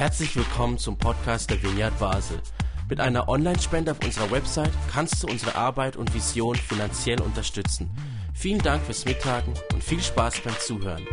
[0.00, 2.38] Herzlich willkommen zum Podcast der Vineyard Basel.
[2.88, 7.90] Mit einer Online-Spende auf unserer Website kannst du unsere Arbeit und Vision finanziell unterstützen.
[8.34, 11.06] Vielen Dank fürs Mittagen und viel Spaß beim Zuhören.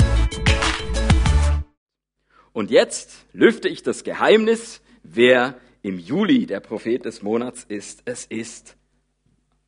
[2.54, 8.04] Und jetzt lüfte ich das Geheimnis, wer im Juli der Prophet des Monats ist.
[8.06, 8.78] Es ist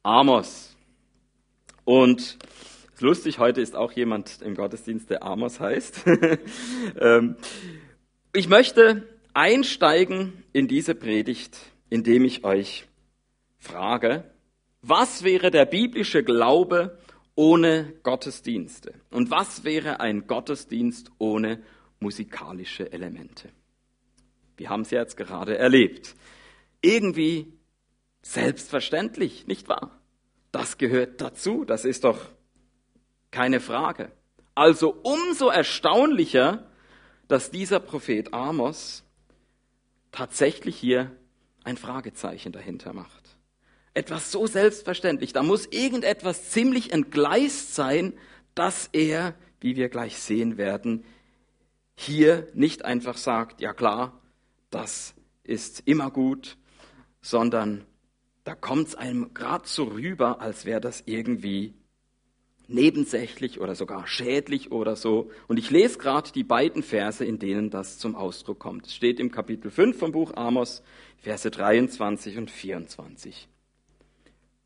[0.01, 0.77] Amos.
[1.83, 2.37] Und
[3.01, 6.05] lustig, heute ist auch jemand im Gottesdienst, der Amos heißt.
[7.01, 7.35] Ähm,
[8.33, 11.57] ich möchte einsteigen in diese Predigt,
[11.89, 12.87] indem ich euch
[13.57, 14.23] frage,
[14.81, 16.97] was wäre der biblische Glaube
[17.35, 18.93] ohne Gottesdienste?
[19.09, 21.61] Und was wäre ein Gottesdienst ohne
[21.99, 23.49] musikalische Elemente?
[24.57, 26.15] Wir haben es jetzt gerade erlebt.
[26.81, 27.53] Irgendwie
[28.21, 29.99] selbstverständlich, nicht wahr?
[30.51, 32.19] Das gehört dazu, das ist doch
[33.31, 34.11] keine Frage.
[34.55, 36.68] Also umso erstaunlicher,
[37.29, 39.03] dass dieser Prophet Amos
[40.11, 41.15] tatsächlich hier
[41.63, 43.37] ein Fragezeichen dahinter macht.
[43.93, 48.13] Etwas so selbstverständlich, da muss irgendetwas ziemlich entgleist sein,
[48.55, 51.05] dass er, wie wir gleich sehen werden,
[51.95, 54.19] hier nicht einfach sagt, ja klar,
[54.71, 56.57] das ist immer gut,
[57.21, 57.85] sondern
[58.43, 61.75] da kommt es einem gerade so rüber, als wäre das irgendwie
[62.69, 65.29] nebensächlich oder sogar schädlich oder so.
[65.47, 68.87] Und ich lese gerade die beiden Verse, in denen das zum Ausdruck kommt.
[68.87, 70.83] Es steht im Kapitel 5 vom Buch Amos,
[71.17, 73.47] Verse 23 und 24.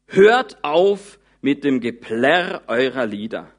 [0.07, 3.49] Hört auf mit dem Geplärr eurer Lieder.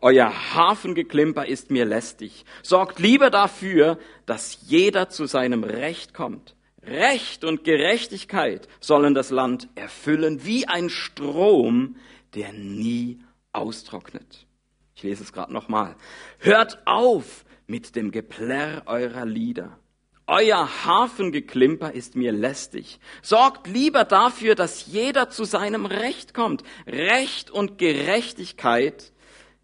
[0.00, 2.44] Euer Hafengeklimper ist mir lästig.
[2.62, 6.54] Sorgt lieber dafür, dass jeder zu seinem Recht kommt.
[6.82, 11.96] Recht und Gerechtigkeit sollen das Land erfüllen wie ein Strom,
[12.34, 13.23] der nie
[13.54, 14.46] austrocknet.
[14.94, 15.96] Ich lese es gerade nochmal.
[16.38, 19.78] Hört auf mit dem Geplärr eurer Lieder.
[20.26, 22.98] Euer Hafengeklimper ist mir lästig.
[23.20, 26.62] Sorgt lieber dafür, dass jeder zu seinem Recht kommt.
[26.86, 29.12] Recht und Gerechtigkeit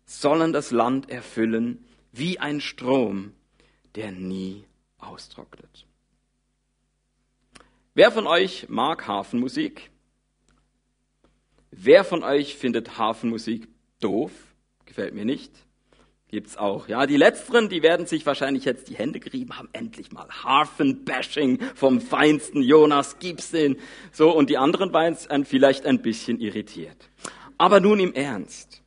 [0.05, 3.33] sollen das Land erfüllen wie ein Strom,
[3.95, 4.65] der nie
[4.99, 5.87] austrocknet.
[7.95, 9.91] Wer von euch mag Hafenmusik?
[11.71, 13.69] Wer von euch findet Hafenmusik
[14.01, 14.33] Doof,
[14.87, 15.53] gefällt mir nicht.
[16.29, 16.87] Gibt's auch.
[16.87, 21.61] Ja, die letzteren, die werden sich wahrscheinlich jetzt die Hände gerieben haben, endlich mal Harfenbashing
[21.75, 23.77] vom feinsten Jonas Gibson.
[24.13, 27.11] So, und die anderen waren vielleicht ein bisschen irritiert.
[27.59, 28.81] Aber nun im Ernst.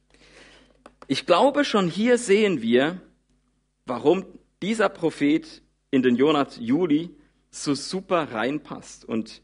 [1.07, 3.01] Ich glaube, schon hier sehen wir,
[3.85, 4.25] warum
[4.61, 7.09] dieser Prophet in den Jonas Juli
[7.51, 9.41] so super reinpasst und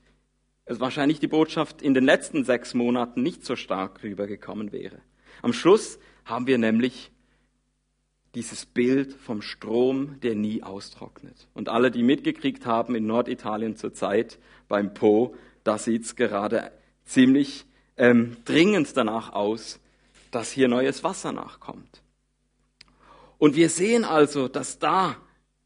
[0.63, 5.01] es wahrscheinlich die Botschaft in den letzten sechs Monaten nicht so stark rübergekommen wäre.
[5.41, 7.11] Am Schluss haben wir nämlich
[8.35, 11.47] dieses Bild vom Strom, der nie austrocknet.
[11.53, 16.71] Und alle, die mitgekriegt haben in Norditalien zur Zeit beim Po, da sieht's gerade
[17.05, 17.65] ziemlich
[17.97, 19.79] ähm, dringend danach aus,
[20.31, 22.03] dass hier neues Wasser nachkommt.
[23.39, 25.15] Und wir sehen also, dass da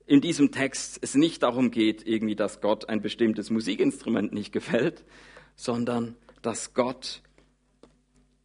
[0.06, 5.04] in diesem Text es nicht darum geht, irgendwie, dass Gott ein bestimmtes Musikinstrument nicht gefällt,
[5.56, 7.23] sondern dass Gott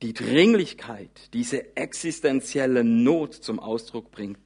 [0.03, 4.39] die Dringlichkeit, diese existenzielle Not zum Ausdruck bringt,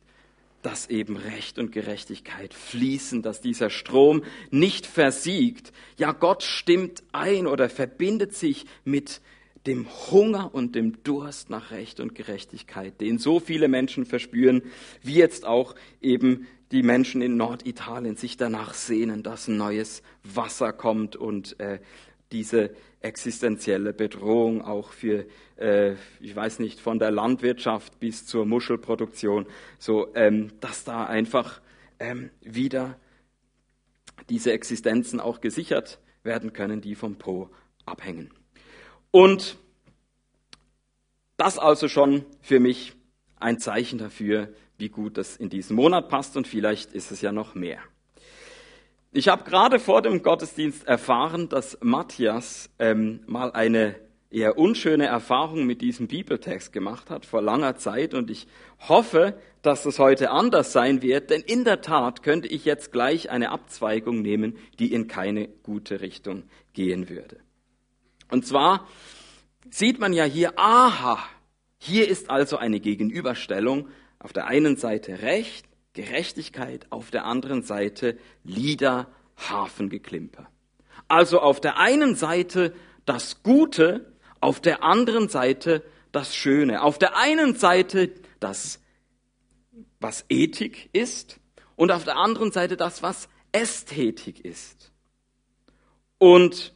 [0.62, 5.72] dass eben Recht und Gerechtigkeit fließen, dass dieser Strom nicht versiegt.
[5.98, 9.20] Ja, Gott stimmt ein oder verbindet sich mit
[9.66, 14.62] dem Hunger und dem Durst nach Recht und Gerechtigkeit, den so viele Menschen verspüren,
[15.02, 21.16] wie jetzt auch eben die Menschen in Norditalien sich danach sehnen, dass neues Wasser kommt
[21.16, 21.80] und äh,
[22.32, 22.70] diese
[23.00, 25.26] existenzielle Bedrohung auch für,
[25.56, 29.46] äh, ich weiß nicht, von der Landwirtschaft bis zur Muschelproduktion,
[29.78, 31.60] so ähm, dass da einfach
[31.98, 32.98] ähm, wieder
[34.28, 37.50] diese Existenzen auch gesichert werden können, die vom Po
[37.84, 38.30] abhängen.
[39.10, 39.58] Und
[41.36, 42.94] das also schon für mich
[43.36, 47.32] ein Zeichen dafür, wie gut das in diesen Monat passt und vielleicht ist es ja
[47.32, 47.80] noch mehr.
[49.14, 53.94] Ich habe gerade vor dem Gottesdienst erfahren, dass Matthias ähm, mal eine
[54.30, 58.46] eher unschöne Erfahrung mit diesem Bibeltext gemacht hat vor langer Zeit und ich
[58.88, 63.28] hoffe, dass es heute anders sein wird, denn in der Tat könnte ich jetzt gleich
[63.28, 67.36] eine Abzweigung nehmen, die in keine gute Richtung gehen würde.
[68.30, 68.88] Und zwar
[69.68, 71.18] sieht man ja hier, aha,
[71.76, 73.88] hier ist also eine Gegenüberstellung,
[74.18, 80.48] auf der einen Seite Recht, Gerechtigkeit, auf der anderen Seite Lieder, Hafengeklimper.
[81.08, 82.74] Also auf der einen Seite
[83.04, 86.82] das Gute, auf der anderen Seite das Schöne.
[86.82, 88.10] Auf der einen Seite
[88.40, 88.80] das,
[90.00, 91.40] was Ethik ist
[91.76, 94.92] und auf der anderen Seite das, was Ästhetik ist.
[96.18, 96.74] Und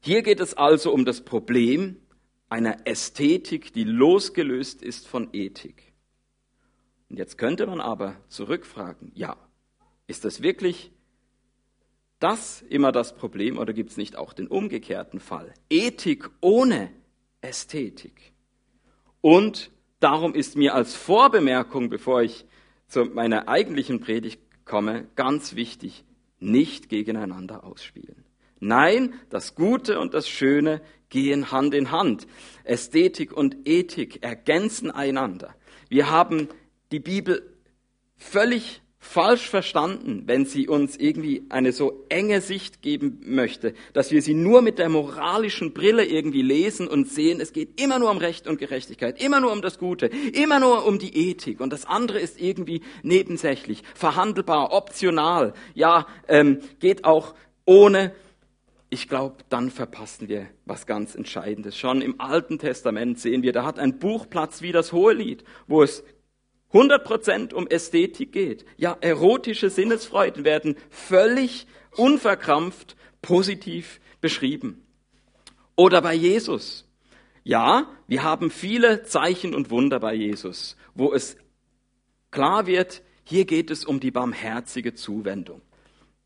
[0.00, 1.96] hier geht es also um das Problem
[2.48, 5.85] einer Ästhetik, die losgelöst ist von Ethik.
[7.08, 9.36] Und jetzt könnte man aber zurückfragen, ja,
[10.06, 10.90] ist das wirklich
[12.18, 15.52] das immer das Problem oder gibt es nicht auch den umgekehrten Fall?
[15.68, 16.90] Ethik ohne
[17.40, 18.32] Ästhetik.
[19.20, 19.70] Und
[20.00, 22.46] darum ist mir als Vorbemerkung, bevor ich
[22.88, 26.04] zu meiner eigentlichen Predigt komme, ganz wichtig,
[26.38, 28.24] nicht gegeneinander ausspielen.
[28.58, 32.26] Nein, das Gute und das Schöne gehen Hand in Hand.
[32.64, 35.54] Ästhetik und Ethik ergänzen einander.
[35.88, 36.48] Wir haben
[36.92, 37.42] die Bibel
[38.16, 44.20] völlig falsch verstanden, wenn sie uns irgendwie eine so enge Sicht geben möchte, dass wir
[44.20, 48.18] sie nur mit der moralischen Brille irgendwie lesen und sehen, es geht immer nur um
[48.18, 51.86] Recht und Gerechtigkeit, immer nur um das Gute, immer nur um die Ethik und das
[51.86, 57.34] andere ist irgendwie nebensächlich, verhandelbar, optional, ja, ähm, geht auch
[57.64, 58.12] ohne
[58.88, 61.76] ich glaube, dann verpassen wir was ganz Entscheidendes.
[61.76, 65.82] Schon im Alten Testament sehen wir, da hat ein Buch Platz wie das Hohelied, wo
[65.82, 66.04] es
[66.72, 68.64] 100% um Ästhetik geht.
[68.76, 74.84] Ja, erotische Sinnesfreuden werden völlig unverkrampft positiv beschrieben.
[75.76, 76.88] Oder bei Jesus.
[77.44, 81.36] Ja, wir haben viele Zeichen und Wunder bei Jesus, wo es
[82.30, 85.62] klar wird, hier geht es um die barmherzige Zuwendung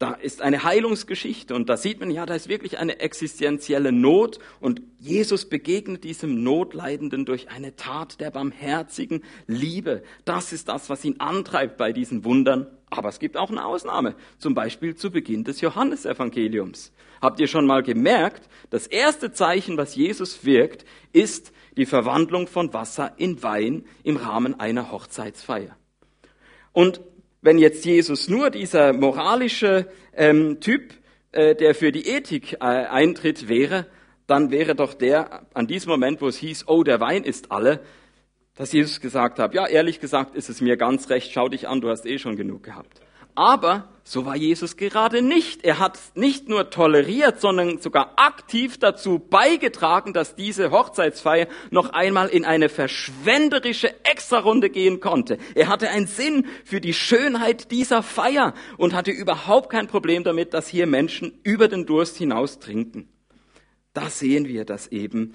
[0.00, 4.38] da ist eine Heilungsgeschichte und da sieht man, ja, da ist wirklich eine existenzielle Not
[4.58, 10.02] und Jesus begegnet diesem Notleidenden durch eine Tat der barmherzigen Liebe.
[10.24, 12.66] Das ist das, was ihn antreibt bei diesen Wundern.
[12.88, 16.92] Aber es gibt auch eine Ausnahme, zum Beispiel zu Beginn des Johannesevangeliums.
[17.20, 22.72] Habt ihr schon mal gemerkt, das erste Zeichen, was Jesus wirkt, ist die Verwandlung von
[22.72, 25.76] Wasser in Wein im Rahmen einer Hochzeitsfeier.
[26.72, 27.02] Und
[27.42, 30.94] wenn jetzt Jesus nur dieser moralische ähm, Typ,
[31.32, 33.86] äh, der für die Ethik äh, eintritt, wäre,
[34.26, 37.80] dann wäre doch der an diesem Moment, wo es hieß, oh, der Wein ist alle,
[38.54, 41.80] dass Jesus gesagt hat, ja, ehrlich gesagt ist es mir ganz recht, schau dich an,
[41.80, 43.00] du hast eh schon genug gehabt.
[43.40, 45.64] Aber so war Jesus gerade nicht.
[45.64, 52.28] Er hat nicht nur toleriert, sondern sogar aktiv dazu beigetragen, dass diese Hochzeitsfeier noch einmal
[52.28, 55.38] in eine verschwenderische Extrarunde gehen konnte.
[55.54, 60.52] Er hatte einen Sinn für die Schönheit dieser Feier und hatte überhaupt kein Problem damit,
[60.52, 63.08] dass hier Menschen über den Durst hinaus trinken.
[63.94, 65.32] Da sehen wir, dass eben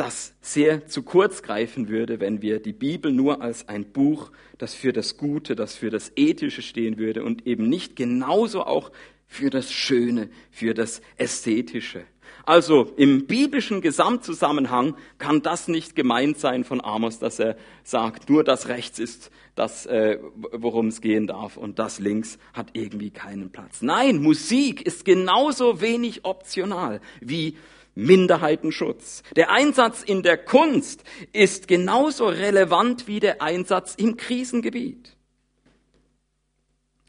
[0.00, 4.72] das sehr zu kurz greifen würde, wenn wir die Bibel nur als ein Buch, das
[4.72, 8.90] für das Gute, das für das Ethische stehen würde und eben nicht genauso auch
[9.26, 12.02] für das Schöne, für das Ästhetische.
[12.46, 18.42] Also im biblischen Gesamtzusammenhang kann das nicht gemeint sein von Amos, dass er sagt, nur
[18.42, 20.18] das rechts ist das, äh,
[20.52, 23.82] worum es gehen darf und das links hat irgendwie keinen Platz.
[23.82, 27.56] Nein, Musik ist genauso wenig optional wie
[28.00, 29.22] Minderheitenschutz.
[29.36, 35.16] Der Einsatz in der Kunst ist genauso relevant wie der Einsatz im Krisengebiet.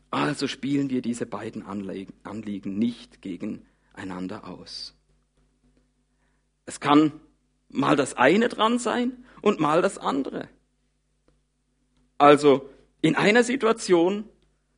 [0.10, 4.94] Also spielen wir diese beiden Anliegen nicht gegeneinander aus.
[6.66, 7.14] Es kann
[7.70, 10.50] mal das eine dran sein und mal das andere.
[12.18, 12.70] Also
[13.02, 14.26] in einer Situation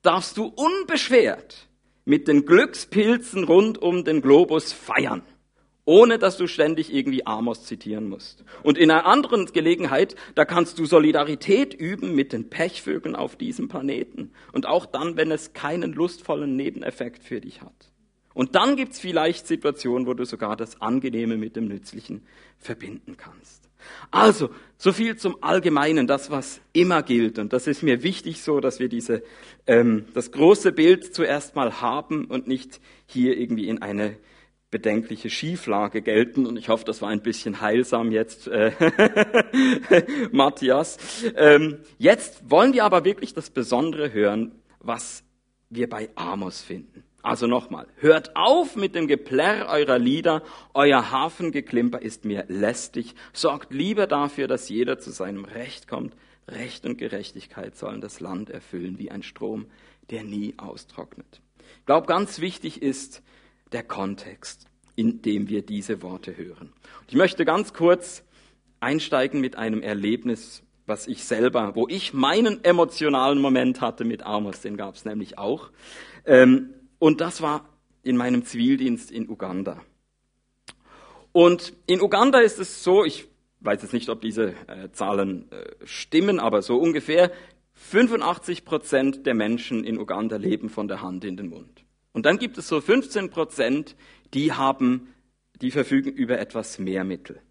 [0.04, 1.68] darfst du unbeschwert
[2.06, 5.24] mit den Glückspilzen rund um den Globus feiern
[5.86, 8.46] ohne dass du ständig irgendwie Amos zitieren musst.
[8.64, 13.68] Und in einer anderen Gelegenheit, da kannst du Solidarität üben mit den Pechvögeln auf diesem
[13.68, 14.32] Planeten.
[14.54, 17.92] Und auch dann, wenn es keinen lustvollen Nebeneffekt für dich hat.
[18.34, 22.24] Und dann gibt's vielleicht Situationen, wo du sogar das Angenehme mit dem Nützlichen
[22.58, 23.70] verbinden kannst.
[24.12, 27.38] Also, so viel zum Allgemeinen, das was immer gilt.
[27.38, 29.24] Und das ist mir wichtig so, dass wir diese,
[29.68, 34.18] ähm, das große Bild zuerst mal haben und nicht hier irgendwie in eine
[34.74, 36.48] bedenkliche Schieflage gelten.
[36.48, 38.72] Und ich hoffe, das war ein bisschen heilsam jetzt, äh,
[40.32, 40.98] Matthias.
[41.36, 45.24] Ähm, jetzt wollen wir aber wirklich das Besondere hören, was
[45.70, 47.04] wir bei Amos finden.
[47.22, 50.42] Also nochmal, hört auf mit dem Geplärr eurer Lieder,
[50.74, 56.16] euer Hafengeklimper ist mir lästig, sorgt lieber dafür, dass jeder zu seinem Recht kommt.
[56.48, 59.68] Recht und Gerechtigkeit sollen das Land erfüllen wie ein Strom,
[60.10, 61.42] der nie austrocknet.
[61.80, 63.22] Ich glaube, ganz wichtig ist,
[63.74, 66.72] der Kontext, in dem wir diese Worte hören.
[67.08, 68.24] Ich möchte ganz kurz
[68.80, 74.62] einsteigen mit einem Erlebnis, was ich selber, wo ich meinen emotionalen Moment hatte mit Amos,
[74.62, 75.72] den gab es nämlich auch.
[76.26, 77.70] Ähm, und das war
[78.04, 79.82] in meinem Zivildienst in Uganda.
[81.32, 83.28] Und in Uganda ist es so, ich
[83.62, 87.32] weiß jetzt nicht, ob diese äh, Zahlen äh, stimmen, aber so ungefähr,
[87.74, 91.83] 85 Prozent der Menschen in Uganda leben von der Hand in den Mund.
[92.14, 93.96] Und dann gibt es so 15 Prozent,
[94.34, 95.14] die haben,
[95.62, 97.42] die verfügen über etwas mehr Mittel.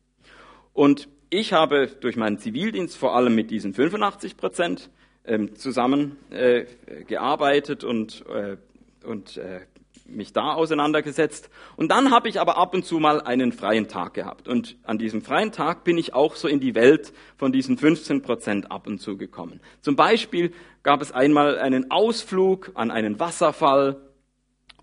[0.72, 4.90] Und ich habe durch meinen Zivildienst vor allem mit diesen 85 Prozent
[5.24, 8.56] ähm, zusammengearbeitet äh, und, äh,
[9.04, 9.60] und äh,
[10.06, 11.50] mich da auseinandergesetzt.
[11.76, 14.48] Und dann habe ich aber ab und zu mal einen freien Tag gehabt.
[14.48, 18.22] Und an diesem freien Tag bin ich auch so in die Welt von diesen 15
[18.22, 19.60] Prozent ab und zu gekommen.
[19.80, 20.52] Zum Beispiel
[20.82, 24.00] gab es einmal einen Ausflug an einen Wasserfall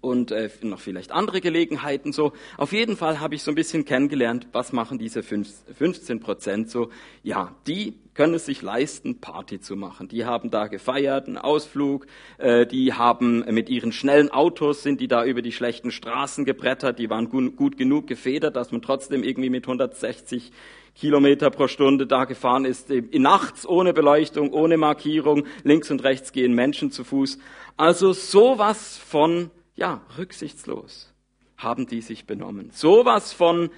[0.02, 2.34] und äh, noch vielleicht andere Gelegenheiten so.
[2.58, 6.90] Auf jeden Fall habe ich so ein bisschen kennengelernt, was machen diese 15 Prozent so.
[7.24, 10.08] Ja, die können es sich leisten, Party zu machen.
[10.10, 12.06] Die haben da gefeiert, einen Ausflug,
[12.38, 17.00] äh, die haben mit ihren schnellen Autos, sind die da über die schlechten Straßen gebrettert,
[17.00, 20.52] die waren gut, gut genug gefedert, dass man trotzdem irgendwie mit 160
[20.96, 26.54] Kilometer pro Stunde da gefahren ist, nachts ohne Beleuchtung, ohne Markierung, links und rechts gehen
[26.54, 27.38] Menschen zu Fuß.
[27.78, 29.50] Also sowas von
[29.80, 31.14] ja, rücksichtslos
[31.58, 32.70] haben die sich benommen.
[32.72, 33.70] Sowas von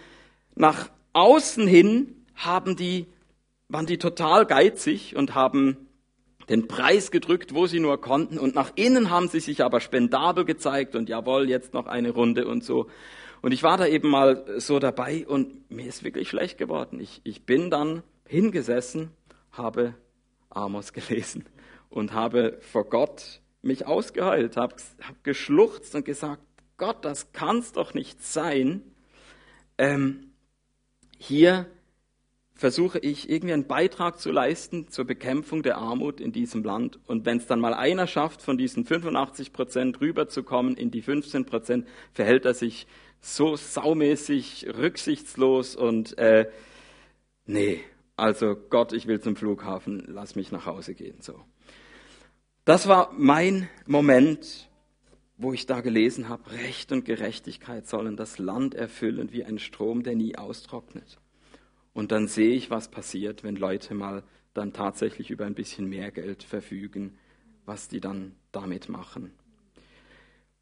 [0.55, 3.05] nach außen hin haben die,
[3.69, 5.77] waren die total geizig und haben
[6.49, 8.37] den Preis gedrückt, wo sie nur konnten.
[8.37, 12.47] Und nach innen haben sie sich aber spendabel gezeigt und jawohl, jetzt noch eine Runde
[12.47, 12.87] und so.
[13.41, 16.99] Und ich war da eben mal so dabei und mir ist wirklich schlecht geworden.
[16.99, 19.11] Ich, ich bin dann hingesessen,
[19.51, 19.93] habe
[20.49, 21.45] Amos gelesen
[21.89, 26.41] und habe vor Gott mich ausgeheult, habe hab geschluchzt und gesagt,
[26.77, 28.81] Gott, das kann's doch nicht sein.
[29.77, 30.31] Ähm,
[31.17, 31.67] hier
[32.55, 36.99] versuche ich irgendwie einen Beitrag zu leisten zur Bekämpfung der Armut in diesem Land.
[37.07, 41.45] Und wenn es dann mal einer schafft, von diesen 85 Prozent rüberzukommen in die 15
[41.45, 42.87] Prozent, verhält er sich
[43.19, 46.49] so saumäßig, rücksichtslos und äh,
[47.45, 47.81] nee,
[48.15, 51.17] also Gott, ich will zum Flughafen, lass mich nach Hause gehen.
[51.21, 51.39] So.
[52.71, 54.69] Das war mein Moment,
[55.35, 60.03] wo ich da gelesen habe, Recht und Gerechtigkeit sollen das Land erfüllen wie ein Strom,
[60.03, 61.19] der nie austrocknet.
[61.91, 64.23] Und dann sehe ich, was passiert, wenn Leute mal
[64.53, 67.17] dann tatsächlich über ein bisschen mehr Geld verfügen,
[67.65, 69.33] was die dann damit machen.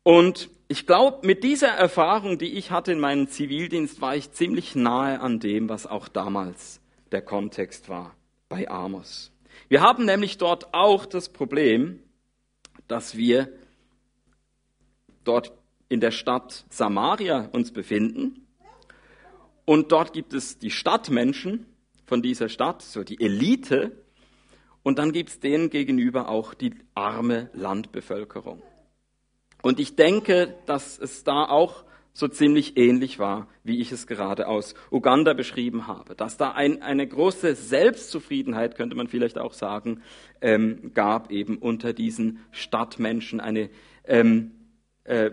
[0.02, 4.74] Und ich glaube, mit dieser Erfahrung, die ich hatte in meinem Zivildienst, war ich ziemlich
[4.74, 8.16] nahe an dem, was auch damals der Kontext war
[8.50, 9.32] bei Amos.
[9.68, 12.00] Wir haben nämlich dort auch das Problem,
[12.88, 13.52] dass wir
[15.24, 15.54] dort
[15.90, 18.48] in der Stadt Samaria uns befinden.
[19.66, 21.66] Und dort gibt es die Stadtmenschen
[22.06, 23.92] von dieser Stadt, so die Elite.
[24.82, 28.64] Und dann gibt es denen gegenüber auch die arme Landbevölkerung.
[29.62, 34.48] Und ich denke, dass es da auch so ziemlich ähnlich war, wie ich es gerade
[34.48, 36.16] aus Uganda beschrieben habe.
[36.16, 40.02] Dass da ein, eine große Selbstzufriedenheit, könnte man vielleicht auch sagen,
[40.42, 43.70] ähm, gab eben unter diesen Stadtmenschen eine
[44.06, 44.52] ähm,
[45.04, 45.32] äh,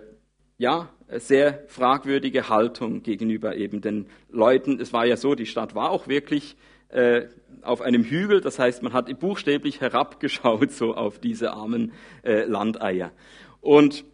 [0.59, 4.81] ja, sehr fragwürdige Haltung gegenüber eben den Leuten.
[4.81, 6.57] Es war ja so, die Stadt war auch wirklich
[6.89, 7.27] äh,
[7.63, 11.93] auf einem Hügel, das heißt, man hat buchstäblich herabgeschaut so auf diese armen
[12.23, 13.13] äh, Landeier.
[13.61, 14.05] Und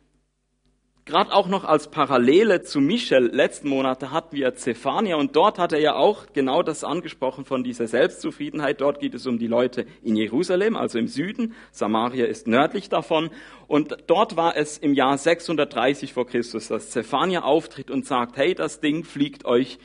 [1.05, 5.73] Gerade auch noch als Parallele zu Michel, letzten Monat hatten wir Zephania und dort hat
[5.73, 8.81] er ja auch genau das angesprochen von dieser Selbstzufriedenheit.
[8.81, 11.55] Dort geht es um die Leute in Jerusalem, also im Süden.
[11.73, 13.31] Samaria ist nördlich davon.
[13.67, 18.55] Und dort war es im Jahr 630 vor Christus, dass Zephania auftritt und sagt, hey,
[18.55, 19.81] das Ding fliegt euch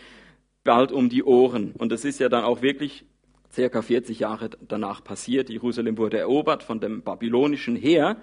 [0.64, 1.74] bald um die Ohren.
[1.80, 3.06] Und das ist ja dann auch wirklich
[3.52, 5.50] circa 40 Jahre danach passiert.
[5.50, 8.18] Jerusalem wurde erobert von dem babylonischen Heer.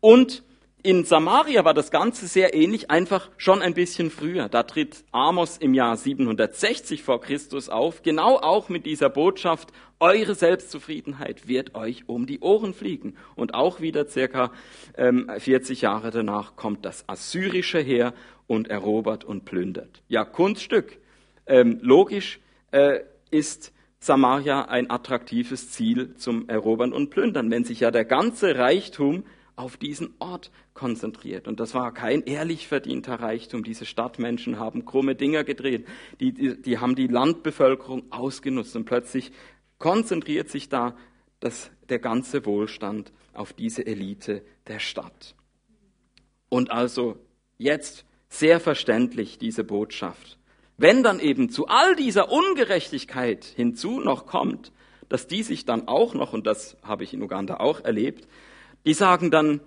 [0.00, 0.42] Und
[0.82, 4.48] in Samaria war das Ganze sehr ähnlich, einfach schon ein bisschen früher.
[4.48, 9.68] Da tritt Amos im Jahr 760 vor Christus auf, genau auch mit dieser Botschaft,
[9.98, 13.16] eure Selbstzufriedenheit wird euch um die Ohren fliegen.
[13.34, 14.52] Und auch wieder circa
[14.96, 18.14] ähm, 40 Jahre danach kommt das assyrische Heer
[18.46, 20.02] und erobert und plündert.
[20.08, 20.98] Ja, Kunststück.
[21.46, 27.90] Ähm, logisch äh, ist Samaria ein attraktives Ziel zum Erobern und Plündern, wenn sich ja
[27.90, 29.24] der ganze Reichtum
[29.60, 31.46] auf diesen Ort konzentriert.
[31.46, 33.62] Und das war kein ehrlich verdienter Reichtum.
[33.62, 35.86] Diese Stadtmenschen haben krumme Dinger gedreht.
[36.18, 38.74] Die, die, die haben die Landbevölkerung ausgenutzt.
[38.74, 39.32] Und plötzlich
[39.78, 40.96] konzentriert sich da
[41.40, 45.34] das, der ganze Wohlstand auf diese Elite der Stadt.
[46.48, 47.18] Und also
[47.58, 50.38] jetzt sehr verständlich diese Botschaft.
[50.78, 54.72] Wenn dann eben zu all dieser Ungerechtigkeit hinzu noch kommt,
[55.10, 58.26] dass die sich dann auch noch, und das habe ich in Uganda auch erlebt,
[58.86, 59.60] die sagen dann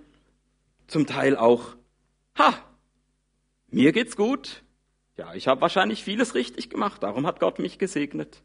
[0.87, 1.75] zum Teil auch,
[2.37, 2.53] ha,
[3.69, 4.63] mir geht's gut.
[5.17, 8.41] Ja, ich habe wahrscheinlich vieles richtig gemacht, darum hat Gott mich gesegnet.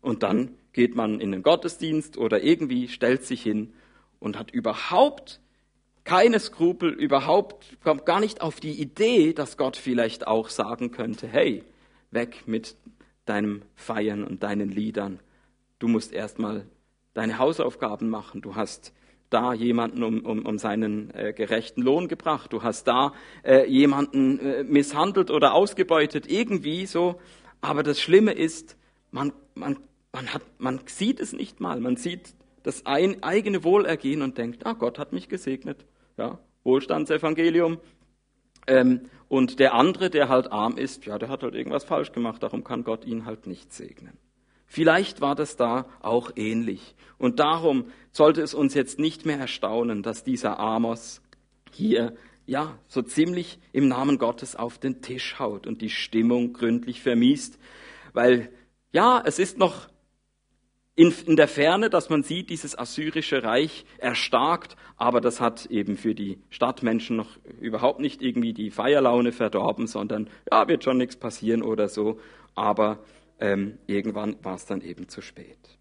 [0.00, 3.74] Und dann geht man in den Gottesdienst oder irgendwie stellt sich hin
[4.18, 5.40] und hat überhaupt
[6.04, 11.28] keine Skrupel, überhaupt kommt gar nicht auf die Idee, dass Gott vielleicht auch sagen könnte,
[11.28, 11.64] hey,
[12.10, 12.76] weg mit
[13.26, 15.20] deinem Feiern und deinen Liedern.
[15.78, 16.66] Du musst erstmal
[17.12, 18.40] deine Hausaufgaben machen.
[18.40, 18.94] Du hast
[19.30, 22.52] da jemanden um, um, um seinen äh, gerechten Lohn gebracht.
[22.52, 27.20] Du hast da äh, jemanden äh, misshandelt oder ausgebeutet, irgendwie so.
[27.60, 28.76] Aber das Schlimme ist,
[29.10, 29.78] man, man,
[30.12, 31.80] man, hat, man sieht es nicht mal.
[31.80, 35.84] Man sieht das ein, eigene Wohlergehen und denkt, ah, Gott hat mich gesegnet.
[36.16, 37.78] Ja, Wohlstandsevangelium.
[38.66, 42.42] Ähm, und der andere, der halt arm ist, ja, der hat halt irgendwas falsch gemacht,
[42.42, 44.18] darum kann Gott ihn halt nicht segnen.
[44.68, 46.94] Vielleicht war das da auch ähnlich.
[47.16, 51.22] Und darum sollte es uns jetzt nicht mehr erstaunen, dass dieser Amos
[51.72, 52.14] hier
[52.46, 57.58] ja so ziemlich im Namen Gottes auf den Tisch haut und die Stimmung gründlich vermiest,
[58.12, 58.50] weil
[58.92, 59.88] ja, es ist noch
[60.94, 65.96] in, in der Ferne, dass man sieht, dieses assyrische Reich erstarkt, aber das hat eben
[65.96, 71.16] für die Stadtmenschen noch überhaupt nicht irgendwie die Feierlaune verdorben, sondern ja, wird schon nichts
[71.16, 72.18] passieren oder so,
[72.54, 72.98] aber
[73.40, 75.78] ähm, irgendwann war es dann eben zu spät.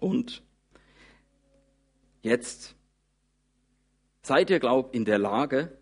[0.00, 0.42] Und
[2.22, 2.76] jetzt
[4.22, 5.78] seid ihr, glaubt, in der Lage,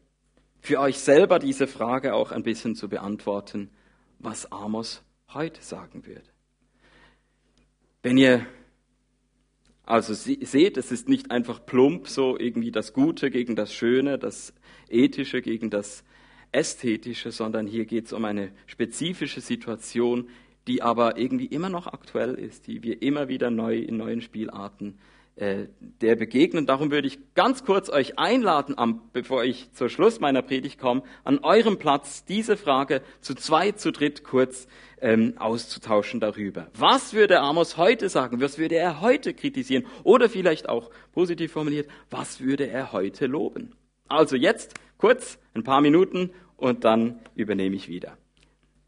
[0.61, 3.71] für euch selber diese Frage auch ein bisschen zu beantworten,
[4.19, 5.02] was Amos
[5.33, 6.28] heute sagen würde.
[8.02, 8.47] Wenn ihr
[9.87, 14.52] also seht, es ist nicht einfach plump so irgendwie das Gute gegen das Schöne, das
[14.88, 16.02] Ethische gegen das
[16.50, 20.28] Ästhetische, sondern hier geht es um eine spezifische Situation,
[20.67, 24.99] die aber irgendwie immer noch aktuell ist, die wir immer wieder neu in neuen Spielarten
[25.37, 25.67] äh,
[26.01, 26.65] der begegnen.
[26.65, 31.03] Darum würde ich ganz kurz euch einladen, am, bevor ich zur Schluss meiner Predigt komme,
[31.25, 34.67] an eurem Platz diese Frage zu zweit, zu dritt kurz
[34.99, 36.69] ähm, auszutauschen darüber.
[36.73, 38.41] Was würde Amos heute sagen?
[38.41, 39.85] Was würde er heute kritisieren?
[40.05, 43.75] Oder vielleicht auch positiv formuliert, was würde er heute loben?
[44.09, 48.17] Also jetzt kurz ein paar Minuten und dann übernehme ich wieder.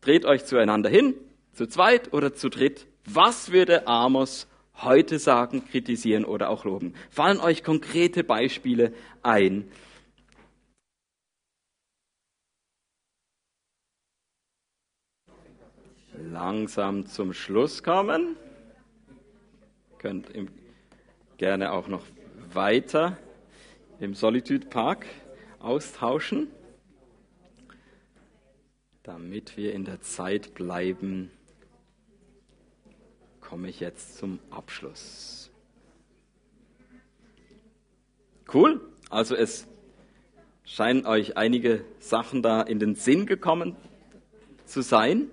[0.00, 1.14] Dreht euch zueinander hin,
[1.58, 2.86] zu zweit oder zu dritt.
[3.04, 6.94] Was würde Amos heute sagen, kritisieren oder auch loben?
[7.10, 8.94] Fallen euch konkrete Beispiele
[9.24, 9.68] ein?
[16.12, 18.36] Langsam zum Schluss kommen.
[19.98, 20.28] Könnt
[21.38, 22.04] gerne auch noch
[22.52, 23.18] weiter
[23.98, 25.06] im Solitude Park
[25.58, 26.46] austauschen,
[29.02, 31.32] damit wir in der Zeit bleiben
[33.48, 35.50] komme ich jetzt zum Abschluss.
[38.52, 39.66] Cool, also es
[40.64, 43.74] scheinen euch einige Sachen da in den Sinn gekommen
[44.66, 45.30] zu sein.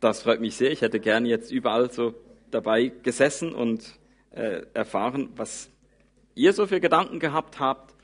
[0.00, 0.72] Das freut mich sehr.
[0.72, 2.12] Ich hätte gerne jetzt überall so
[2.50, 3.96] dabei gesessen und
[4.32, 5.70] äh, erfahren, was
[6.34, 7.94] ihr so für Gedanken gehabt habt.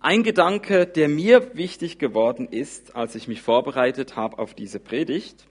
[0.00, 5.46] Ein Gedanke, der mir wichtig geworden ist, als ich mich vorbereitet habe auf diese Predigt,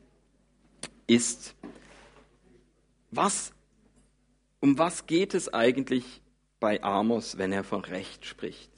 [1.11, 1.55] ist,
[3.11, 3.53] was,
[4.61, 6.21] um was geht es eigentlich
[6.59, 8.71] bei Amos, wenn er von Recht spricht?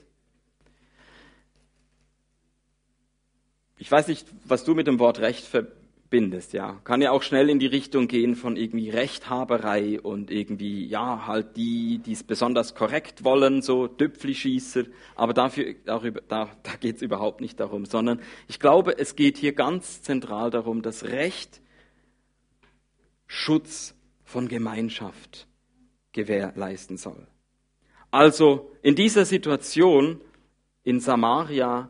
[3.78, 6.80] Ich weiß nicht, was du mit dem Wort Recht verbindest, ja.
[6.86, 11.58] Kann ja auch schnell in die Richtung gehen von irgendwie Rechthaberei und irgendwie, ja, halt
[11.58, 14.86] die, die es besonders korrekt wollen, so Düpfli-Schießer.
[15.16, 19.38] Aber dafür, darüber, da, da geht es überhaupt nicht darum, sondern ich glaube, es geht
[19.38, 21.63] hier ganz zentral darum, dass Recht
[23.28, 25.48] Schutz von Gemeinschaft
[26.12, 27.28] gewährleisten soll.
[28.12, 30.22] Also in dieser Situation
[30.84, 31.90] in Samaria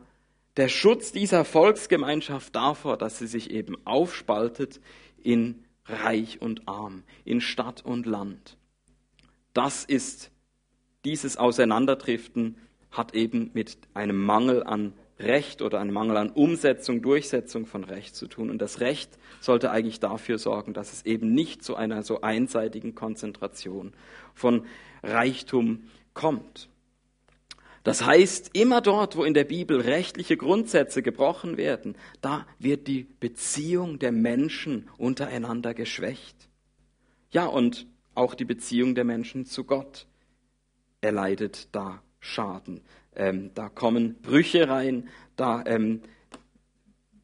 [0.55, 4.79] der Schutz dieser Volksgemeinschaft davor, dass sie sich eben aufspaltet
[5.21, 8.57] in Reich und Arm, in Stadt und Land.
[9.53, 10.31] Das ist
[11.05, 12.57] dieses Auseinanderdriften
[12.91, 14.93] hat eben mit einem Mangel an
[15.23, 18.49] Recht oder ein Mangel an Umsetzung, Durchsetzung von Recht zu tun.
[18.49, 22.95] Und das Recht sollte eigentlich dafür sorgen, dass es eben nicht zu einer so einseitigen
[22.95, 23.93] Konzentration
[24.33, 24.65] von
[25.01, 26.69] Reichtum kommt.
[27.83, 33.05] Das heißt, immer dort, wo in der Bibel rechtliche Grundsätze gebrochen werden, da wird die
[33.19, 36.47] Beziehung der Menschen untereinander geschwächt.
[37.31, 40.07] Ja, und auch die Beziehung der Menschen zu Gott
[41.01, 42.81] erleidet da Schaden.
[43.15, 46.01] Ähm, da kommen Brüche rein, da ähm,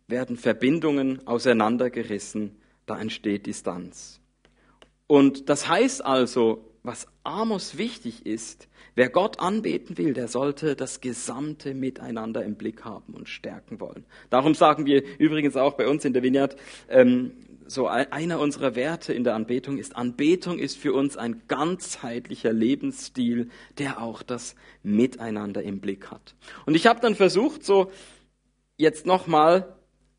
[0.08, 4.20] werden Verbindungen auseinandergerissen, da entsteht Distanz.
[5.08, 11.02] Und das heißt also, was Amos wichtig ist, wer Gott anbeten will, der sollte das
[11.02, 14.06] gesamte Miteinander im Blick haben und stärken wollen.
[14.30, 16.56] Darum sagen wir übrigens auch bei uns in der Vineyard,
[16.90, 17.32] ähm,
[17.70, 23.50] so einer unserer Werte in der Anbetung ist, Anbetung ist für uns ein ganzheitlicher Lebensstil,
[23.78, 26.36] der auch das Miteinander im Blick hat.
[26.66, 27.92] Und ich habe dann versucht, so
[28.76, 29.76] jetzt nochmal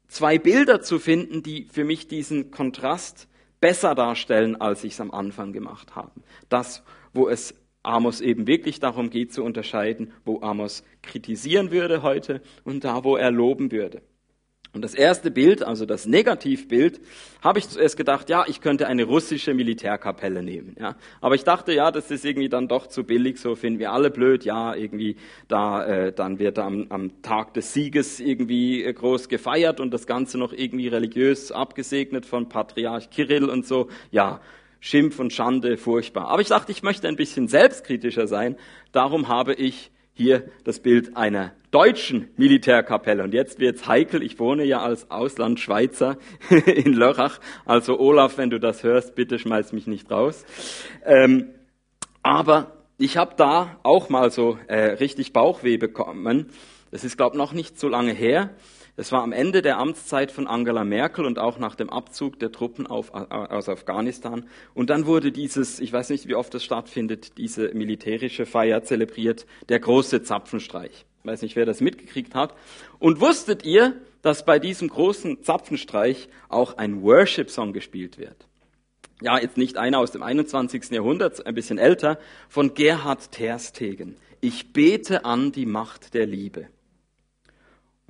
[0.06, 3.28] zwei Bilder zu finden, die für mich diesen Kontrast
[3.60, 6.12] besser darstellen, als ich es am Anfang gemacht habe.
[6.48, 12.42] Das, wo es Amos eben wirklich darum geht zu unterscheiden, wo Amos kritisieren würde heute
[12.62, 14.02] und da, wo er loben würde.
[14.72, 17.00] Und das erste Bild, also das Negativbild,
[17.42, 20.76] habe ich zuerst gedacht, ja, ich könnte eine russische Militärkapelle nehmen.
[20.78, 20.94] Ja.
[21.20, 24.10] Aber ich dachte, ja, das ist irgendwie dann doch zu billig, so finden wir alle
[24.10, 24.44] blöd.
[24.44, 25.16] Ja, irgendwie
[25.48, 30.06] da, äh, dann wird am, am Tag des Sieges irgendwie äh, groß gefeiert und das
[30.06, 33.88] Ganze noch irgendwie religiös abgesegnet von Patriarch Kirill und so.
[34.12, 34.40] Ja,
[34.78, 36.28] Schimpf und Schande, furchtbar.
[36.28, 38.56] Aber ich dachte, ich möchte ein bisschen selbstkritischer sein.
[38.92, 43.22] Darum habe ich hier das Bild einer deutschen Militärkapelle.
[43.22, 44.22] Und jetzt wird's heikel.
[44.22, 46.18] Ich wohne ja als Auslandschweizer
[46.66, 47.40] in Lörrach.
[47.64, 50.44] Also Olaf, wenn du das hörst, bitte schmeiß mich nicht raus.
[51.06, 51.48] Ähm,
[52.22, 56.50] aber ich habe da auch mal so äh, richtig Bauchweh bekommen.
[56.90, 58.50] Das ist, glaube noch nicht so lange her.
[58.96, 62.52] Es war am Ende der Amtszeit von Angela Merkel und auch nach dem Abzug der
[62.52, 64.46] Truppen auf, aus Afghanistan.
[64.74, 69.46] Und dann wurde dieses, ich weiß nicht, wie oft das stattfindet, diese militärische Feier zelebriert,
[69.68, 71.06] der große Zapfenstreich.
[71.22, 72.54] Ich weiß nicht, wer das mitgekriegt hat.
[72.98, 78.46] Und wusstet ihr, dass bei diesem großen Zapfenstreich auch ein Worship-Song gespielt wird?
[79.22, 80.90] Ja, jetzt nicht einer aus dem 21.
[80.90, 84.16] Jahrhundert, ein bisschen älter, von Gerhard Terstegen.
[84.40, 86.68] Ich bete an die Macht der Liebe.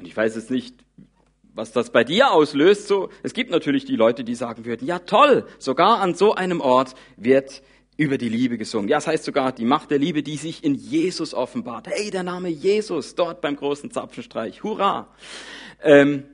[0.00, 0.74] Und ich weiß jetzt nicht,
[1.52, 2.88] was das bei dir auslöst.
[2.88, 6.62] So, es gibt natürlich die Leute, die sagen würden, ja toll, sogar an so einem
[6.62, 7.62] Ort wird
[7.98, 8.88] über die Liebe gesungen.
[8.88, 11.86] Ja, es heißt sogar die Macht der Liebe, die sich in Jesus offenbart.
[11.86, 14.62] Hey, der Name Jesus, dort beim großen Zapfenstreich.
[14.62, 15.14] Hurra!
[15.82, 16.24] Ähm,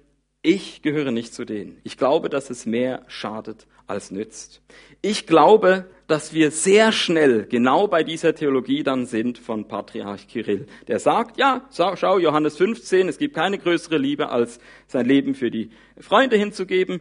[0.42, 1.80] ich gehöre nicht zu denen.
[1.82, 4.62] Ich glaube, dass es mehr schadet als nützt.
[5.02, 10.66] Ich glaube, dass wir sehr schnell genau bei dieser Theologie dann sind von Patriarch Kirill,
[10.86, 15.50] der sagt, ja, schau, Johannes 15, es gibt keine größere Liebe, als sein Leben für
[15.50, 17.00] die Freunde hinzugeben,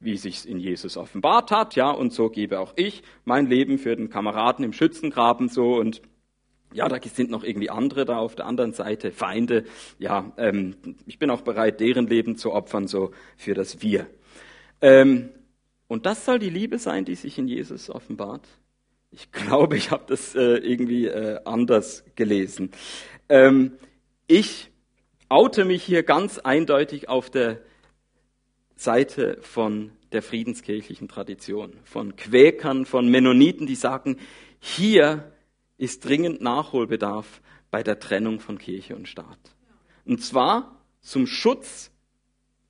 [0.00, 3.94] wie sich's in Jesus offenbart hat, ja, und so gebe auch ich mein Leben für
[3.94, 6.02] den Kameraden im Schützengraben so und
[6.72, 9.64] ja, da sind noch irgendwie andere da auf der anderen Seite, Feinde.
[9.98, 14.06] Ja, ähm, ich bin auch bereit, deren Leben zu opfern, so für das Wir.
[14.80, 15.30] Ähm,
[15.90, 18.46] und das soll die Liebe sein, die sich in Jesus offenbart?
[19.10, 22.70] Ich glaube, ich habe das äh, irgendwie äh, anders gelesen.
[23.28, 23.72] Ähm,
[24.28, 24.70] ich
[25.28, 27.60] oute mich hier ganz eindeutig auf der
[28.76, 34.16] Seite von der friedenskirchlichen Tradition, von Quäkern, von Mennoniten, die sagen,
[34.60, 35.32] hier
[35.76, 39.40] ist dringend Nachholbedarf bei der Trennung von Kirche und Staat.
[40.04, 41.90] Und zwar zum Schutz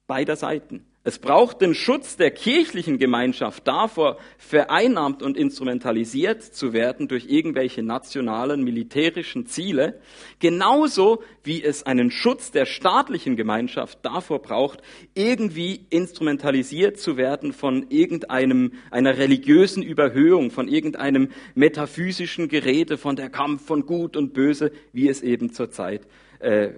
[0.06, 0.86] beider Seiten.
[1.02, 7.82] Es braucht den Schutz der kirchlichen Gemeinschaft davor, vereinnahmt und instrumentalisiert zu werden durch irgendwelche
[7.82, 9.98] nationalen militärischen Ziele,
[10.40, 14.82] genauso wie es einen Schutz der staatlichen Gemeinschaft davor braucht,
[15.14, 23.30] irgendwie instrumentalisiert zu werden von irgendeinem, einer religiösen Überhöhung, von irgendeinem metaphysischen Gerede, von der
[23.30, 26.02] Kampf von Gut und Böse, wie es eben zurzeit
[26.40, 26.72] äh,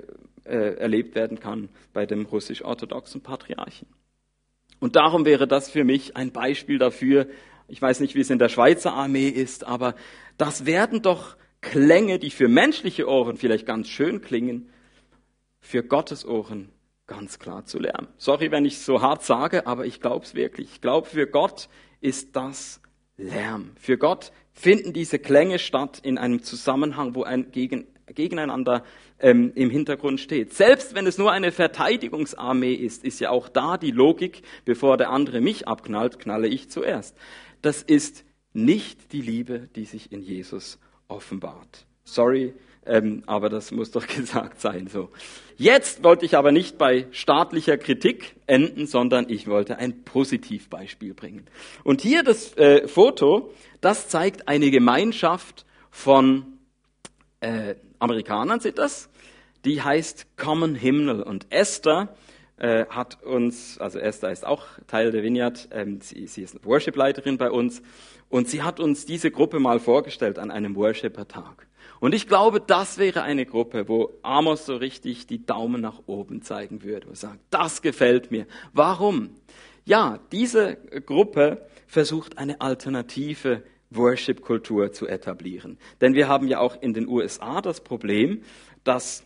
[0.45, 3.89] äh, erlebt werden kann bei dem russisch-orthodoxen Patriarchen.
[4.83, 7.29] Und darum wäre das für mich ein Beispiel dafür,
[7.69, 9.95] ich weiß nicht, wie es in der Schweizer Armee ist, aber
[10.39, 14.71] das werden doch Klänge, die für menschliche Ohren vielleicht ganz schön klingen,
[15.61, 16.71] für Gottes Ohren
[17.07, 18.09] ganz klar zu lernen.
[18.17, 20.69] Sorry, wenn ich es so hart sage, aber ich glaube es wirklich.
[20.73, 21.69] Ich glaube, für Gott
[22.01, 22.81] ist das
[23.17, 23.71] Lärm.
[23.77, 28.85] Für Gott finden diese Klänge statt in einem Zusammenhang, wo ein gegen, gegeneinander
[29.19, 30.55] ähm, im Hintergrund steht.
[30.55, 35.11] Selbst wenn es nur eine Verteidigungsarmee ist, ist ja auch da die Logik, bevor der
[35.11, 37.17] andere mich abknallt, knalle ich zuerst.
[37.63, 41.87] Das ist nicht die Liebe, die sich in Jesus offenbart.
[42.05, 44.89] Sorry, ähm, aber das muss doch gesagt sein.
[44.89, 45.11] So.
[45.57, 51.47] Jetzt wollte ich aber nicht bei staatlicher Kritik enden, sondern ich wollte ein Positivbeispiel bringen.
[51.85, 56.59] Und hier das äh, Foto, das zeigt eine Gemeinschaft von
[57.41, 59.09] äh, Amerikanern, sind das,
[59.65, 61.23] die heißt Common Hymnal.
[61.23, 62.15] Und Esther
[62.59, 67.39] äh, hat uns, also Esther ist auch Teil der Vineyard, ähm, sie, sie ist Worship-Leiterin
[67.39, 67.83] bei uns,
[68.29, 71.67] und sie hat uns diese Gruppe mal vorgestellt an einem Worshipper-Tag.
[72.01, 76.43] Und ich glaube, das wäre eine Gruppe, wo Amos so richtig die Daumen nach oben
[76.43, 78.47] zeigen würde und sagt, das gefällt mir.
[78.73, 79.31] Warum?
[79.85, 83.63] Ja, diese Gruppe versucht eine alternative
[83.97, 85.79] Worship-Kultur zu etablieren.
[86.01, 88.43] Denn wir haben ja auch in den USA das Problem,
[88.85, 89.25] dass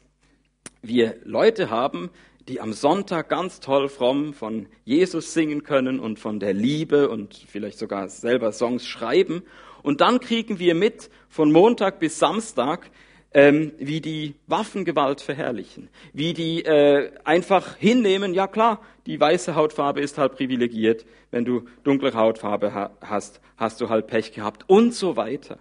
[0.82, 2.10] wir Leute haben,
[2.48, 7.34] die am Sonntag ganz toll fromm von Jesus singen können und von der Liebe und
[7.48, 9.42] vielleicht sogar selber Songs schreiben.
[9.82, 12.90] Und dann kriegen wir mit von Montag bis Samstag,
[13.32, 20.00] ähm, wie die Waffengewalt verherrlichen, wie die äh, einfach hinnehmen, ja klar, die weiße Hautfarbe
[20.00, 24.94] ist halt privilegiert, wenn du dunkle Hautfarbe ha hast, hast du halt Pech gehabt und
[24.94, 25.58] so weiter.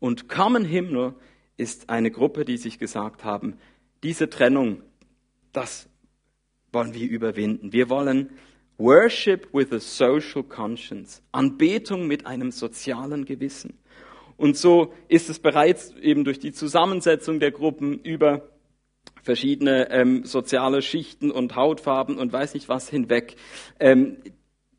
[0.00, 1.14] Und Common Hymnal
[1.56, 3.58] ist eine Gruppe, die sich gesagt haben,
[4.02, 4.82] diese Trennung,
[5.52, 5.88] das
[6.72, 7.72] wollen wir überwinden.
[7.72, 8.30] Wir wollen
[8.76, 13.78] Worship with a social conscience, Anbetung mit einem sozialen Gewissen.
[14.36, 18.48] Und so ist es bereits eben durch die Zusammensetzung der Gruppen über
[19.22, 23.36] verschiedene ähm, soziale Schichten und Hautfarben und weiß nicht was hinweg,
[23.80, 24.18] ähm,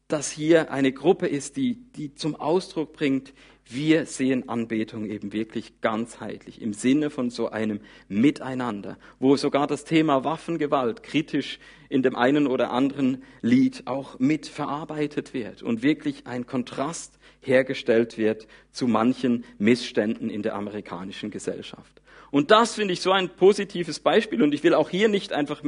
[0.08, 3.34] dass hier eine Gruppe ist, die, die zum Ausdruck bringt,
[3.68, 9.86] wir sehen Anbetung eben wirklich ganzheitlich im Sinne von so einem Miteinander, wo sogar das
[9.86, 16.28] Thema Waffengewalt kritisch in dem einen oder anderen Lied auch mit verarbeitet wird und wirklich
[16.28, 22.02] ein Kontrast hergestellt wird zu manchen Missständen in der amerikanischen Gesellschaft.
[22.32, 24.44] Und das finde ich so ein positives Beispiel.
[24.44, 25.62] Und ich will auch hier nicht einfach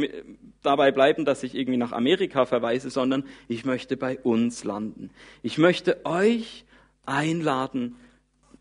[0.63, 5.10] dabei bleiben, dass ich irgendwie nach Amerika verweise, sondern ich möchte bei uns landen.
[5.43, 6.65] Ich möchte euch
[7.08, 7.96] einladen,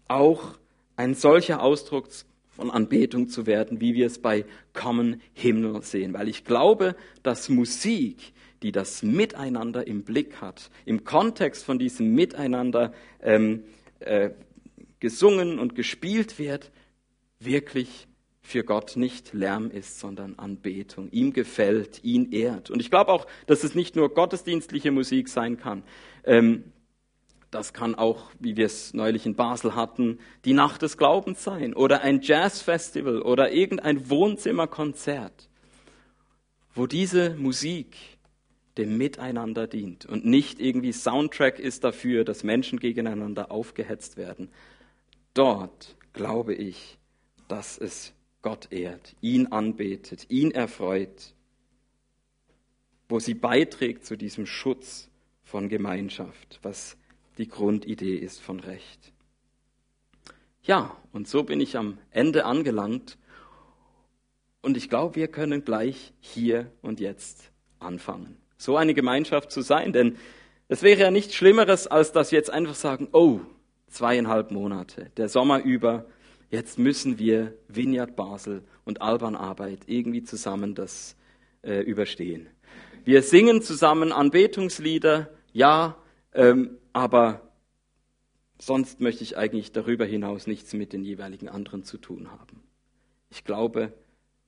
[0.09, 0.59] auch
[0.97, 2.09] ein solcher Ausdruck
[2.49, 6.15] von Anbetung zu werden, wie wir es bei Common Hymnal sehen.
[6.15, 8.33] Weil ich glaube, dass Musik,
[8.63, 13.65] die das Miteinander im Blick hat, im Kontext von diesem Miteinander ähm,
[14.01, 14.31] äh,
[15.01, 16.73] gesungen und gespielt wird,
[17.39, 18.09] wirklich
[18.41, 21.11] für Gott nicht Lärm ist, sondern Anbetung.
[21.11, 22.71] Ihm gefällt, ihn ehrt.
[22.71, 25.83] Und ich glaube auch, dass es nicht nur gottesdienstliche Musik sein kann.
[26.25, 26.65] Ähm,
[27.57, 31.73] das kann auch, wie wir es neulich in Basel hatten, die Nacht des Glaubens sein
[31.73, 35.49] oder ein Jazzfestival oder irgendein Wohnzimmerkonzert,
[36.75, 37.97] wo diese Musik
[38.77, 44.51] dem Miteinander dient und nicht irgendwie Soundtrack ist dafür, dass Menschen gegeneinander aufgehetzt werden.
[45.33, 46.99] Dort glaube ich,
[47.49, 51.33] dass es Gott ehrt, ihn anbetet, ihn erfreut,
[53.09, 55.09] wo sie beiträgt zu diesem Schutz
[55.43, 56.99] von Gemeinschaft, was
[57.39, 59.13] die Grundidee ist von Recht.
[60.63, 63.19] Ja, und so bin ich am Ende angelangt
[64.63, 69.93] und ich glaube, wir können gleich hier und jetzt anfangen, so eine Gemeinschaft zu sein,
[69.93, 70.17] denn
[70.69, 73.41] es wäre ja nichts Schlimmeres, als dass wir jetzt einfach sagen, oh,
[73.87, 76.07] zweieinhalb Monate, der Sommer über,
[76.51, 81.17] jetzt müssen wir Vineyard Basel und Alban Arbeit irgendwie zusammen das
[81.63, 82.49] äh, überstehen.
[83.05, 85.97] Wir singen zusammen Anbetungslieder, ja,
[86.35, 87.43] ähm, aber
[88.59, 92.63] sonst möchte ich eigentlich darüber hinaus nichts mit den jeweiligen anderen zu tun haben.
[93.29, 93.93] Ich glaube,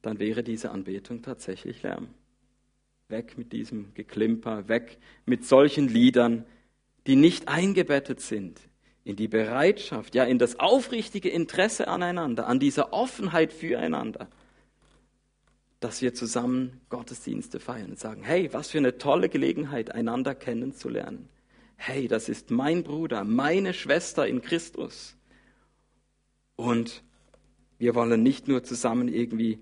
[0.01, 2.09] dann wäre diese Anbetung tatsächlich Lärm.
[3.09, 6.47] Weg mit diesem Geklimper, weg mit solchen Liedern,
[7.07, 8.59] die nicht eingebettet sind
[9.05, 14.27] in die Bereitschaft, ja in das aufrichtige Interesse aneinander, an dieser Offenheit füreinander,
[15.81, 21.29] dass wir zusammen Gottesdienste feiern und sagen, hey, was für eine tolle Gelegenheit, einander kennenzulernen
[21.79, 25.17] hey, das ist mein Bruder, meine Schwester in Christus.
[26.57, 27.03] Und
[27.79, 29.61] wir wollen nicht nur zusammen irgendwie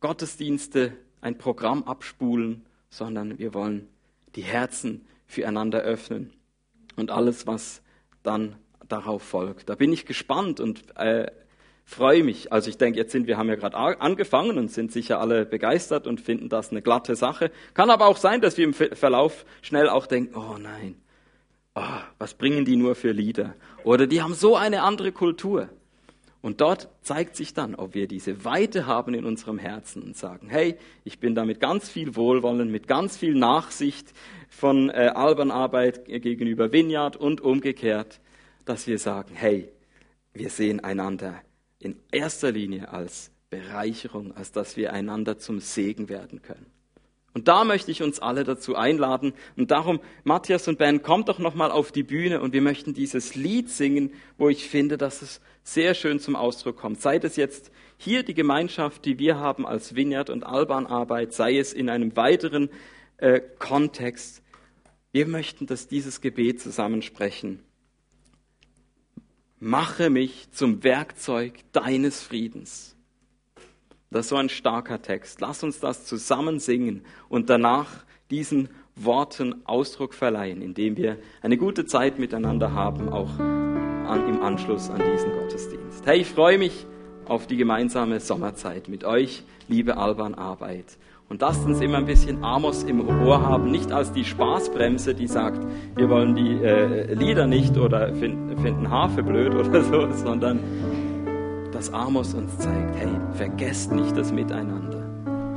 [0.00, 3.88] Gottesdienste, ein Programm abspulen, sondern wir wollen
[4.36, 6.32] die Herzen füreinander öffnen
[6.96, 7.82] und alles, was
[8.22, 8.54] dann
[8.88, 9.68] darauf folgt.
[9.68, 11.30] Da bin ich gespannt und äh,
[11.84, 12.52] freue mich.
[12.52, 16.06] Also ich denke, jetzt sind wir haben ja gerade angefangen und sind sicher alle begeistert
[16.06, 17.50] und finden das eine glatte Sache.
[17.74, 20.94] Kann aber auch sein, dass wir im Verlauf schnell auch denken, oh nein,
[21.78, 23.54] oh, was bringen die nur für Lieder?
[23.84, 25.68] Oder die haben so eine andere Kultur.
[26.40, 30.48] Und dort zeigt sich dann, ob wir diese Weite haben in unserem Herzen und sagen,
[30.48, 34.12] hey, ich bin da mit ganz viel Wohlwollen, mit ganz viel Nachsicht
[34.48, 38.20] von äh, Albernarbeit gegenüber Vineyard und umgekehrt,
[38.64, 39.68] dass wir sagen, hey,
[40.32, 41.34] wir sehen einander
[41.80, 46.66] in erster Linie als Bereicherung, als dass wir einander zum Segen werden können.
[47.38, 49.32] Und da möchte ich uns alle dazu einladen.
[49.56, 53.36] Und darum, Matthias und Ben, kommt doch nochmal auf die Bühne und wir möchten dieses
[53.36, 57.00] Lied singen, wo ich finde, dass es sehr schön zum Ausdruck kommt.
[57.00, 61.72] Sei es jetzt hier die Gemeinschaft, die wir haben als Vineyard und Albanarbeit, sei es
[61.72, 62.70] in einem weiteren
[63.18, 64.42] äh, Kontext.
[65.12, 67.60] Wir möchten, dass dieses Gebet zusammensprechen.
[69.60, 72.97] Mache mich zum Werkzeug deines Friedens.
[74.10, 75.40] Das ist so ein starker Text.
[75.40, 77.88] Lass uns das zusammen singen und danach
[78.30, 84.88] diesen Worten Ausdruck verleihen, indem wir eine gute Zeit miteinander haben, auch an, im Anschluss
[84.90, 86.06] an diesen Gottesdienst.
[86.06, 86.86] Hey, ich freue mich
[87.26, 90.96] auf die gemeinsame Sommerzeit mit euch, liebe Alban Arbeit.
[91.28, 95.26] Und lasst uns immer ein bisschen Amos im Ohr haben, nicht als die Spaßbremse, die
[95.26, 95.60] sagt,
[95.94, 100.60] wir wollen die äh, Lieder nicht oder finden, finden Harfe blöd oder so, sondern
[101.78, 105.00] dass Amos uns zeigt, hey, vergesst nicht das Miteinander.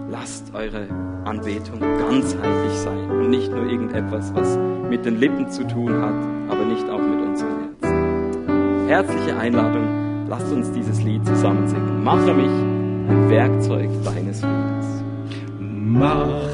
[0.08, 0.88] Lasst eure
[1.26, 4.56] Anbetung ganzheitlich sein und nicht nur irgendetwas, was
[4.88, 6.14] mit den Lippen zu tun hat,
[6.48, 8.88] aber nicht auch mit unserem Herzen.
[8.88, 12.04] Herzliche Einladung, lasst uns dieses Lied zusammen singen.
[12.04, 12.52] Mache mich
[13.10, 15.04] ein Werkzeug deines Friedens.
[15.60, 16.52] Mache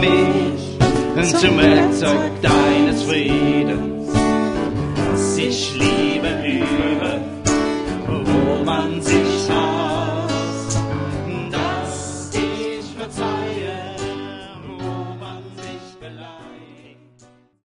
[0.00, 4.12] mich zum Werkzeug deines Friedens,
[5.10, 6.93] dass ich Liebe übe,
[8.74, 9.23] wo man sie